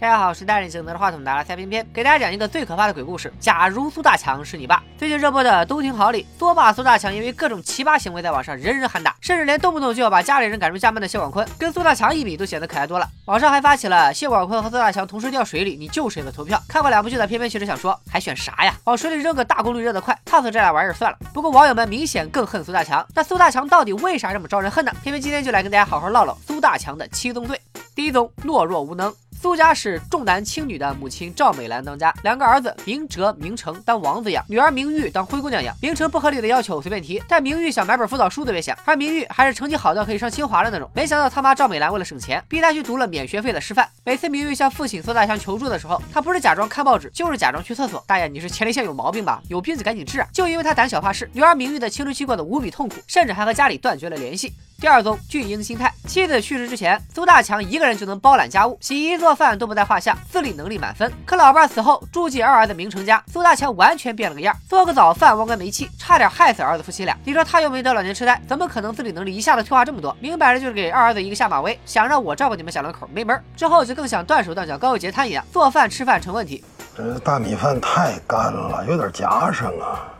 [0.00, 3.32] 大家好，我是带着镜拿着话筒的阿塞偏偏，给大家讲一个最可怕的鬼故事。
[3.38, 13.08] 假如苏大强是你爸，最近热播的《都挺好》里，作霸苏大强因为各种奇葩行为在网上人人喊打，甚至连动不动就要把家里人赶出家门的谢广坤，跟苏大强一比都显得可爱多了。
[13.26, 16.60] 网上还发起了谢广坤和苏大强同时掉水里，你救谁的投票。
[16.68, 18.74] 看过两部剧的偏偏其实想说，还选啥呀？
[18.82, 21.16] 往水里扔个大功率热得快，烫死这俩玩意儿算了。
[21.32, 24.92] 不过网友们明显更恨苏大强，那苏大强到底为啥这么招人恨呢？
[25.04, 27.58] 偏偏今天就来跟大家好好唠唠苏大强的七宗罪。
[27.94, 29.14] 第一宗，懦弱无能。
[29.44, 35.76] 苏家是重男轻女的，母亲赵美兰当家，两个儿子明哲、明成当王子养，女儿明玉当灰姑娘养。
[35.82, 40.90] 明成不合理的要求随便提，但明玉想买本辅导书都别想，而明玉还是成绩好到可以上清华的那种。
[40.94, 43.86] 没想到他妈赵美兰为了省钱，逼他去读了免学费的师范。
[44.02, 48.02] 每次明玉向父亲苏大强求助的时候，他不是假装看报纸，就是假装去厕所。
[48.06, 49.42] 大爷，你是前列腺有毛病吧？
[49.50, 50.26] 有病就赶紧治啊！
[50.32, 54.54] 就因为他胆小怕事，女儿明玉的青春期过得无比痛苦，甚至还和家里断绝了联系。
[54.80, 61.10] 第二宗巨婴心态，妻子去世之前，苏大强一个人就能包揽家务，洗衣做饭都不在话下，自理能力满分。
[61.24, 67.16] 可老伴死后，住进二儿子明成家，苏大强完全变了个样，做个早饭忘关煤气，差点害死儿子夫妻俩。
[67.24, 70.14] 你说他又没得老年痴呆，怎么可能自理能力一下子退化这么多？
[70.20, 73.42] 明摆着就是给二儿子一个下马威，想让我照顾你们小两口没门。
[73.56, 76.62] 之后就更想断手断脚，高位截瘫一样，做饭吃饭成问题。
[76.94, 80.12] 这大米饭太干了，有点夹生啊。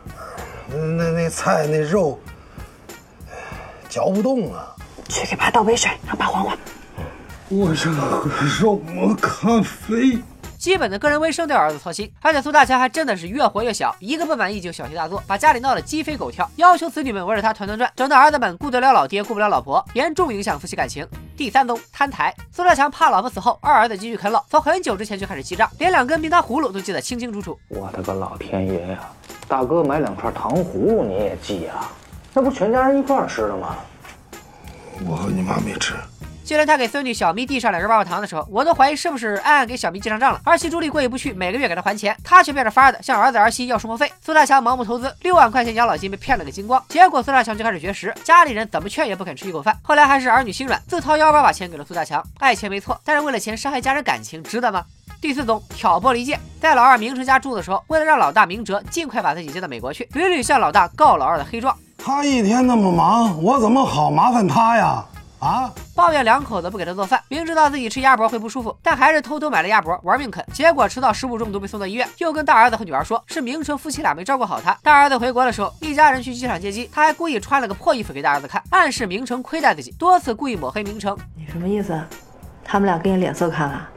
[0.67, 2.19] 那那菜那肉。
[3.95, 4.75] 嚼不动啊！
[5.07, 6.57] 去给爸倒杯水，让爸缓缓。
[7.47, 8.29] 我想喝
[8.59, 10.19] 肉沫咖啡。
[10.57, 21.07] 基本的个人卫生都要儿子操心，而且苏大强还真的是越活越小，一个不满意就小题大做，把家里闹得鸡飞狗跳，要求子女们围着他团团转，整得儿子们顾得了老爹，顾不了老婆，严重影响夫妻感情。
[21.37, 27.57] 第三宗摊台，苏大强怕老婆死后二儿子继续啃老，从很久之前就开始记账，连两根冰糖葫芦都记得清清楚楚。
[27.69, 29.09] 我的个老天爷呀！
[29.47, 31.89] 大哥买两串糖葫芦你也记啊？
[32.35, 33.77] 那不全家人一块儿吃的吗？
[35.07, 35.95] 我和你妈没吃。
[36.43, 40.41] 就连他给孙女小咪递上两根棒棒糖的时候，我都怀疑是不是暗暗给小咪记上账了。
[40.43, 44.11] 儿媳朱莉过意不去，每个月给他还钱，他却变着法儿的向儿子儿媳要生活费。
[44.21, 49.75] 苏大强盲目投资六万块钱养老金被骗了个精光，结果苏大强就开始绝食，家里人怎么劝也不肯吃一口饭。
[49.81, 52.21] 后来还是儿女心软，自掏腰包把钱给了苏大强。
[52.39, 54.83] 爱钱没错，但是为了钱伤害家人感情，值得吗？
[55.21, 61.75] 第四宗挑拨离间，在老二明成家住的时候，为了让老大明哲尽快把自己接到美国去，屡屡向老大告老二的黑状。
[62.05, 65.03] 他一天那么忙，我怎么好麻烦他呀？
[65.39, 65.73] 啊！
[65.95, 74.77] 抱怨两口子不给他做饭，明知道自己吃鸭脖会不舒服，但还是偷偷买了鸭脖玩命啃，结果吃到食物中毒被送到医院，又跟大儿子和女儿说是明成夫妻俩没照顾好他。
[74.83, 81.17] 大儿子回国的时候，一家人去机场接机，他还故意穿了个破衣服给大儿子看，暗示明成亏待自己，多次故意抹黑明成。
[81.35, 81.99] 你什么意思？
[82.63, 83.89] 他们俩给你脸色看了？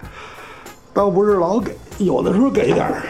[0.94, 3.02] 倒不是老给，有的时候给点儿。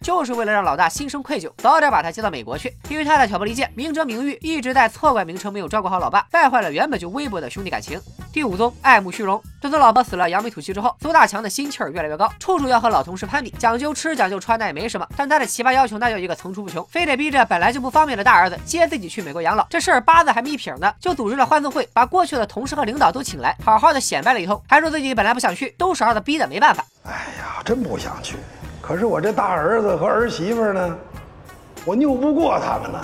[0.00, 2.72] 就是为了让老大心生愧疚，早点把他接到美国去。
[2.88, 8.00] 因为他的挑拨离间，明哲明玉一直在错怪明成没有照顾好老爸，败坏了原本就微薄的兄弟感情。
[8.32, 19.66] 第五宗爱慕虚荣，自从老婆死了扬眉吐气之后，苏大强的心气儿越来越高，处处要和老同事攀比，讲究吃讲究穿那也没什么，但他的奇葩要求那叫一个层出不穷，非得逼着本来就不方便的大儿子接自己去美国养老。
[19.70, 26.84] 这事儿八字还没一撇呢，就组织了欢送会，把过去的同事和领导都请来，好好的显摆了一通，还说自己本来不想去，都是儿子逼的，没办法。
[27.04, 28.36] 哎呀，真不想去。
[28.88, 30.96] 可是我这大儿子和儿媳妇呢，
[31.84, 32.98] 我拗不过他们呐。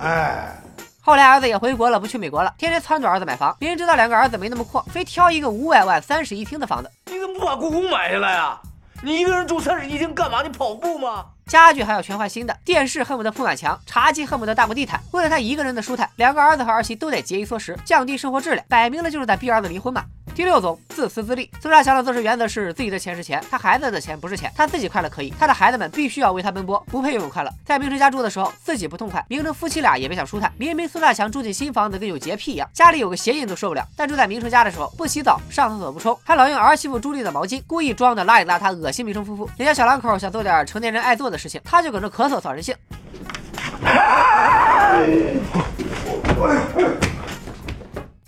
[0.00, 0.52] 哎，
[1.00, 3.56] 后来儿子也回国了，不去美国了，天天撺掇儿子买房。
[3.60, 6.90] 明知道两个儿子没那么阔，非挑一个五百万三室一厅的房子。
[7.06, 8.60] 你怎么不把故宫买下来啊？
[9.00, 10.42] 你一个人住三室一厅干嘛？
[10.42, 11.26] 你跑步吗？
[11.48, 15.00] 家具还要全换新的，电视恨不得铺满墙，茶几恨不得大木地毯。
[15.12, 20.04] 为了他一个人的舒坦，两个儿子和儿媳都得节衣缩食，降低生活质量，摆明了就是在逼儿子离婚嘛。
[20.34, 27.50] 第六种自私自利，苏大强的做事原则是自己的钱是钱，他孩子的钱不是钱，他自己快乐可以，他的孩子们必须要为他奔波，不配拥有快乐。
[27.64, 30.52] 在明成家住的时候，自己不痛快，明成夫妻俩也别想舒坦。
[30.56, 39.50] 明明苏大强住进新房子跟有洁癖一样，家里有个鞋印都受不了，但住在明成家的时候，不洗澡，上厕所不冲，还老用儿媳妇朱莉的毛巾，故意装的邋里邋遢，恶心明成夫妇。
[39.56, 42.74] 人家小两口想做点成年人爱做的事情，他就搁这咳嗽扫人性。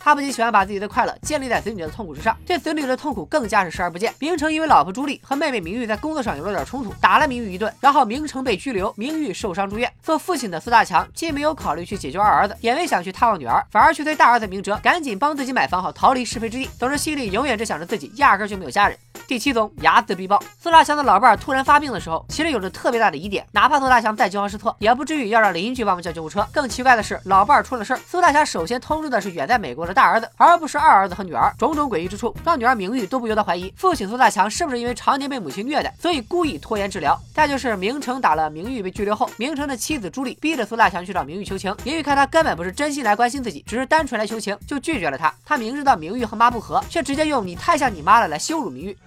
[0.02, 4.12] 他不仅喜欢把自己的快乐建立在子女的痛苦之上，对子女的痛苦更加是视而不见。
[4.18, 9.92] 明成因为老婆朱莉和妹妹明玉在工作上有了点冲突，打了明玉一顿，然后明成被拘留，明玉受伤住院。
[10.02, 16.68] 做父亲的苏大强既没有考虑去解救二儿子，也没想去探望女儿，反而去催大儿子明哲赶紧帮自己买房，好逃离是非之地。
[16.78, 18.98] 总之心里永远只想着自己，压根就没有家人。
[19.30, 26.44] 第七宗睚眦必报，苏大强的老伴突然发病的时候，其实有着特别大的疑点，哪怕苏大强再惊慌失措，也不至于要让邻居帮忙叫救护车。
[26.52, 31.54] 更奇怪的是，老伴出了事儿，苏大强首先通知的是远在美国的大儿子，而不是二儿子和女儿。
[31.56, 37.16] 种种诡异之处，让女儿明玉都不由得怀疑，父亲苏大强是不是因为常年被母亲虐待，所以故意拖延治疗。
[37.32, 45.32] 再就是明成打了明玉被拘留后，明成的妻子朱莉逼着苏大强去找明玉求情，明玉看他根本不是真心来关心自己，只是单纯来求情，就拒绝了他。
[45.46, 48.98] 他明知道明玉和妈不和，却直接用你太像你妈了来羞辱明玉。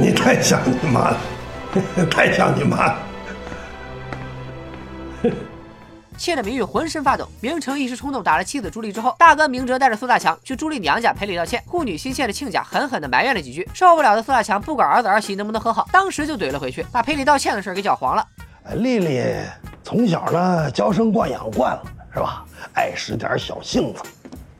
[0.00, 1.18] 你太像你妈了，
[2.10, 2.98] 太像你妈了。
[6.16, 18.26] 气得明玉浑身发抖，明成一时冲动打了妻子朱莉之后，大哥明哲带着苏大强去朱莉娘家赔礼道歉，护女心切的亲家狠狠的埋怨了几句，受不了的苏大强不管儿子儿媳能不能和好，当时就怼了回去，把赔礼道歉的事给搅黄了。
[18.64, 19.22] 哎，丽丽
[19.84, 21.82] 从小呢娇生惯养惯了，
[22.14, 22.42] 是吧？
[22.72, 24.00] 爱使点小性子。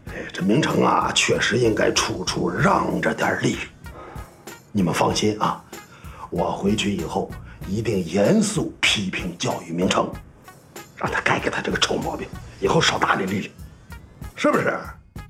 [0.09, 3.59] 哎，这明成啊，确实应该处处让着点丽丽。
[4.73, 5.63] 你们放心啊，
[6.31, 7.31] 我回去以后
[7.67, 10.11] 一定严肃批评教育明成。
[10.97, 12.29] 让他改改他这个臭毛病，
[12.61, 13.51] 以后少搭理丽丽，
[14.37, 14.79] 是不是？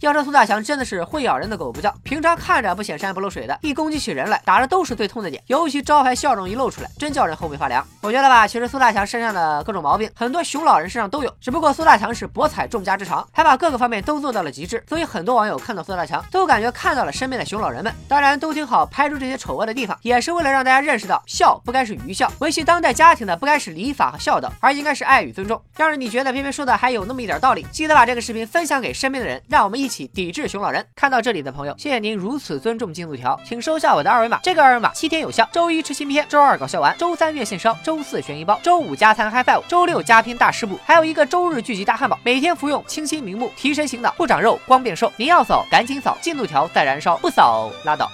[0.01, 7.87] 要说苏大强真的是会咬人的狗不叫，平常看着不显山不漏水的，一攻击起人来，打的都是最痛的点，尤其招牌笑容一露出来，真叫人后背发凉。
[8.01, 17.95] 我觉得吧，其实苏大强身上的各种毛病，很多熊老人身上都有，只不过苏大强是博采众家之长，还把各个方面都做到了极致，所以很多网友看到苏大强，都感觉看到了身边的熊老人们。
[18.09, 25.61] 当然，都挺好，拍出这些丑恶的地方，也是为了让大家认识到，孝不该是愚孝，维系当代家庭的不该是礼法和孝道，而应该是爱与尊重。
[25.77, 30.71] 要是你觉得偏偏说的还有那么一点道理，记得把这个视频分享给身边的人，让我们一起抵制熊老。
[30.71, 34.39] 人看到这里的朋友，谢谢您如此尊重进度条，请收下我的二维码。
[34.43, 45.13] 这个二维码七天有效，周一吃新片，周二搞笑完，周三月线烧，周四悬疑包，周五加餐 high five，周六加拼大师部，还有一个周日聚集大汉堡，每天服用清新明目，提神醒脑，不长肉，光变瘦。
[45.17, 48.09] 您要扫赶紧扫，进度条在燃烧，不扫拉倒，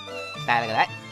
[0.46, 1.05] 拜了个拜。